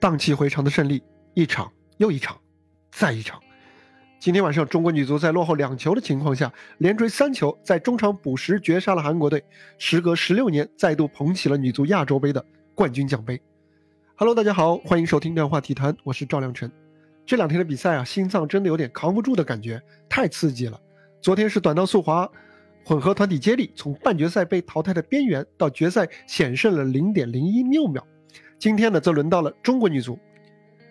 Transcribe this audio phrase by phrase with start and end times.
[0.00, 1.02] 荡气回肠的胜利，
[1.34, 2.38] 一场又一场，
[2.92, 3.40] 再一场。
[4.20, 9.42] 今天晚上，中国女足在落后两球的情况下，连追三球，在中场补时绝杀了韩国队，
[9.76, 12.44] 时隔十六年，再度捧起了女足亚洲杯的
[12.76, 13.40] 冠军奖杯。
[14.14, 16.70] Hello，大家好，欢迎收听量化体坛，我是赵亮晨。
[17.26, 20.80] 这两天的比赛啊，心脏真的有点扛不住的感觉，太刺激了。
[21.20, 22.28] 昨天是短道速滑
[22.84, 28.06] 混合团体接力，从半决赛被淘汰的边缘到决赛险胜了零点零一六秒。
[28.58, 30.18] 今天呢，则轮到了中国女足。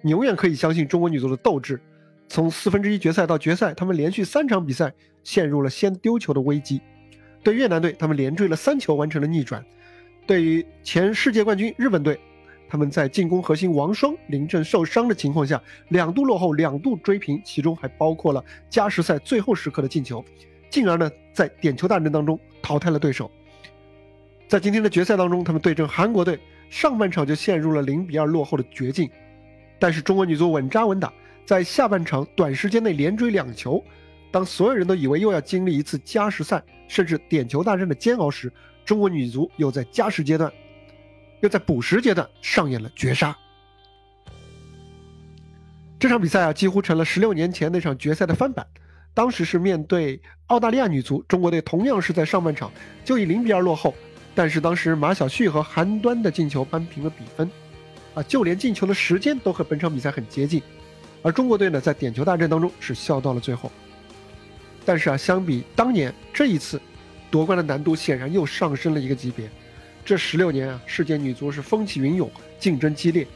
[0.00, 1.78] 你永远可以相信中国女足的斗志。
[2.26, 4.90] 从四分之一决赛到决赛，他们连续三场比赛
[5.22, 6.80] 陷入了先丢球的危机。
[7.42, 9.60] 对越南队，他们连追了三球完成了逆转；
[10.26, 12.18] 对于前世界冠军日本队，
[12.68, 20.24] 他们在进攻核心王霜临阵受伤的情况下，两度落后，两度追平，其中还包括了加时赛最后时刻的进球，
[20.70, 23.30] 进而呢在点球大战当中淘汰了对手。
[24.48, 26.38] 在今天的决赛当中，他们对阵韩国队，
[26.70, 29.10] 上半场就陷入了零比二落后的绝境，
[29.78, 31.12] 但是中国女足稳扎稳打，
[31.44, 33.84] 在下半场短时间内连追两球，
[34.30, 38.50] 当所有人都以为又要经历一次加时赛甚至点球大战的煎熬时，
[38.86, 40.50] 中国女足又在加时阶段。
[41.40, 43.34] 又在补时阶段上演了绝杀。
[45.98, 48.66] 这场比赛啊，几乎成了十六年前那场决赛的翻版。
[49.14, 52.70] 当时是面对澳大利亚女足，中国队同样是在上半场
[53.06, 53.94] 就以零比二落后，
[54.34, 57.50] 但是当时马晓旭和韩端的进球扳平了比分，
[58.14, 60.62] 啊，就连进球的时间都和本场比赛很接近。
[61.22, 63.70] 而中国队呢，在点球大战当中是笑到了最后。
[64.84, 66.80] 但是啊，相比当年这一次，
[67.30, 69.50] 夺冠的难度显然又上升了一个级别。
[70.04, 73.26] 这十六年啊，世界女足是风起云涌，竞争激烈，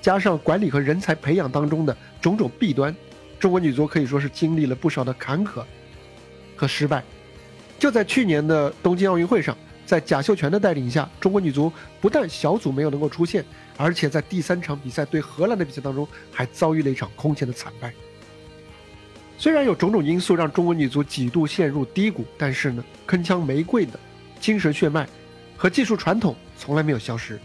[0.00, 2.94] 加上管理和人才培养当中的种种弊端，
[3.38, 5.62] 中国女足可以说是经历了不少的坎坷
[6.56, 7.02] 和失败。
[7.78, 9.54] 就在去年的东京奥运会上，
[9.86, 13.44] 在贾秀全的带领下，中国女足不但小组没有能够出现，
[13.76, 17.92] 而且在第三场比赛对荷兰的比赛当中还遭遇了一场空前的惨败。
[19.36, 23.98] 虽然有种种因素让中国女足几度陷入低谷，但是呢，铿锵玫瑰的
[24.40, 25.08] 精神血脉。
[25.56, 27.38] 和技术传统从来没有消失，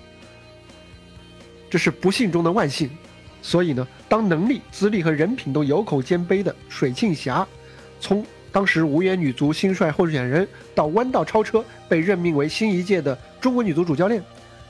[1.70, 2.90] 这是不幸中的万幸。
[3.42, 7.48] 所以呢，当能力、资历和人品都有口兼碑的水庆霞，
[8.02, 14.24] 从当时无缘女足新帅候选人到弯道超车被任命为新一届的中国女足主教练，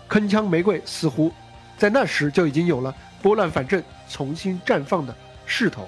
[0.09, 1.31] 铿锵玫瑰似乎
[1.77, 5.87] 在那时就已经有了拨乱反正、重新绽放的势头。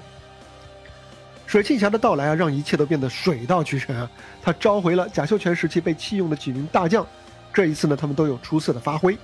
[1.46, 4.09] 水庆霞的到来啊，让一切都变得水到渠成啊！
[4.41, 7.06] 她召回了贾秀全时期被弃用的几名大将。
[7.52, 9.18] 这一次呢，他们都有出色的发挥。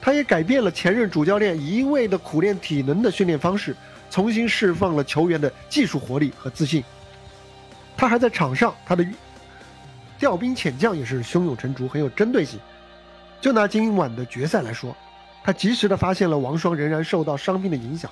[0.00, 3.74] 他也改变了前任主教练一味的苦练体能的训练方式，
[4.10, 6.84] 重新释放了球员的技术活力和自信。
[7.96, 9.06] 他还在场上，他的
[10.18, 12.58] 调兵遣将也是胸有成竹，很有针对性。
[13.40, 14.96] 就拿今晚的决赛来说，
[15.42, 18.10] 他及时的发现了王霜仍然受到伤病的影响，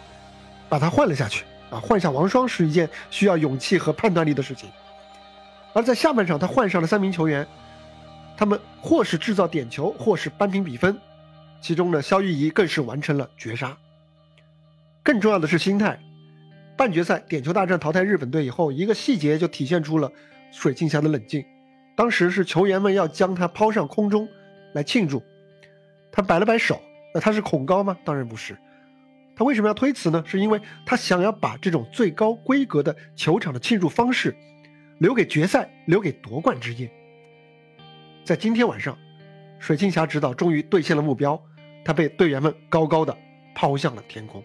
[0.69, 1.44] 把他换了下去。
[1.70, 4.70] 啊，换下王霜是一件需要勇气和判断力的事情。
[5.72, 7.47] 而在下半场，他换上了三名球员。
[8.34, 10.99] 他们或是制造点球，或是扳平比分，
[11.60, 13.76] 其中呢，肖玉仪更是完成了绝杀。
[15.03, 16.00] 更重要的是心态。
[16.77, 20.10] 半决赛点球大战淘汰日本队以后，一个细节就体现出了
[20.50, 21.44] 水庆霞的冷静。
[21.94, 24.27] 当时是球员们要将他抛上空中
[24.72, 25.22] 来庆祝，
[26.11, 26.81] 他摆了摆手。
[27.15, 27.94] 那他是恐高吗？
[28.05, 28.56] 当然不是。
[29.37, 30.25] 他为什么要推辞呢？
[30.27, 34.34] 是因为他想要把这种最高规格的球场的庆祝方式
[34.99, 36.91] 留给决赛，留给夺冠之夜。
[38.25, 38.97] 在今天晚上，
[39.59, 41.38] 水庆霞指导终于兑现了目标，
[41.84, 43.15] 他被队员们高高的
[43.55, 44.43] 抛向了天空。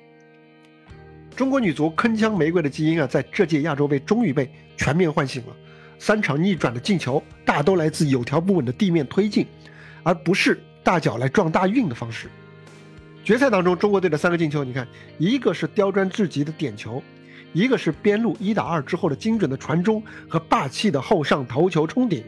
[1.38, 5.56] 中国女足铿锵玫瑰的基因啊，在这届亚洲杯终于被全面唤醒了。
[6.00, 9.46] 三场逆转的进球，大都来自有条不紊的地面推进，
[10.02, 12.28] 而不是大脚来撞大运的方式。
[13.24, 14.88] 决赛当中，中国队的三个进球，你看，
[15.20, 17.04] 一个是刁钻至极的点球，
[17.54, 22.24] 一个是边路一打二之后的精准的传中和霸气的后上头球冲顶。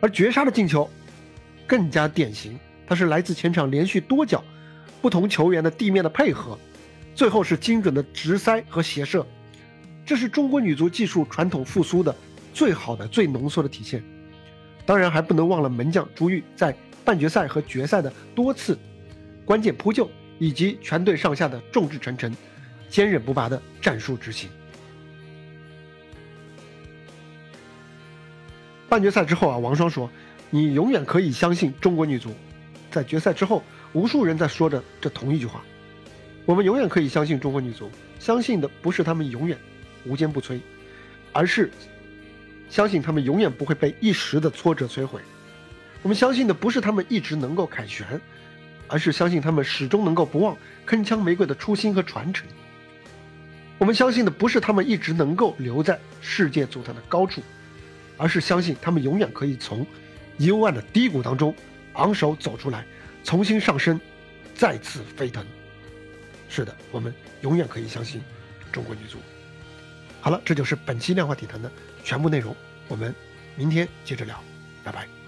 [0.00, 0.90] 而绝杀的进球
[1.64, 4.42] 更加典型，它是来自前场连续多脚
[5.00, 6.58] 不同球员的地面的配合，
[7.14, 9.26] 最后是精准的直塞和斜射，
[10.04, 12.14] 这是中国女足技术传统复苏的
[12.52, 14.02] 最好的、最浓缩的体现。
[14.84, 16.74] 当然，还不能忘了门将朱玉在
[17.04, 18.78] 半决赛和决赛的多次
[19.44, 22.34] 关键扑救，以及全队上下的众志成城、
[22.88, 24.50] 坚韧不拔的战术执行。
[28.88, 30.10] 半决赛之后啊，王霜说
[30.50, 32.30] ：“你永远可以相信中国女足。”
[32.90, 33.62] 在决赛之后，
[33.94, 35.62] 无数人在说着这同一句话
[36.44, 39.58] ：“我们永远可以相信中国女足。”相信的不是他们永远
[40.04, 40.60] 无坚不摧，
[41.32, 41.68] 而是
[42.70, 45.20] 相信他们永远不会被一时的挫折摧毁。
[46.02, 48.06] 我们相信的不是他们一直能够凯旋，
[48.86, 50.56] 而是相信他们始终能够不忘
[50.86, 52.46] 铿锵玫瑰的初心和传承。
[53.78, 57.42] 我们相信的不是他们一直能够留在世界足坛的高处，
[58.16, 59.84] 而是相信他们永远可以从
[60.38, 61.52] 幽暗的低谷当中
[61.94, 62.84] 昂首走出来，
[63.24, 64.00] 重新上升，
[64.54, 65.44] 再次飞腾。
[66.54, 68.20] 是的，我们永远可以相信
[68.70, 69.16] 中国女足。
[70.20, 71.72] 好了，这就是本期量化体坛的
[72.04, 72.54] 全部内容，
[72.88, 73.14] 我们
[73.56, 74.38] 明天接着聊，
[74.84, 75.21] 拜拜。